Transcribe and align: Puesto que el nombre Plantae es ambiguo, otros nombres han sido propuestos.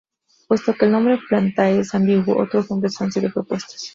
Puesto 0.47 0.73
que 0.73 0.85
el 0.85 0.91
nombre 0.93 1.19
Plantae 1.29 1.81
es 1.81 1.93
ambiguo, 1.93 2.41
otros 2.41 2.71
nombres 2.71 2.99
han 3.01 3.11
sido 3.11 3.31
propuestos. 3.31 3.87